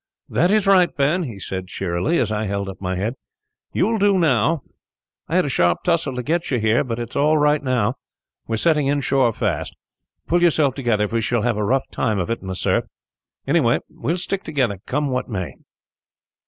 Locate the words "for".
11.07-11.17